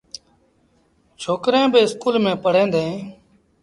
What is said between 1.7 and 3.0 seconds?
با اسڪول ميݩ پڙوهيݩ ديٚݩ۔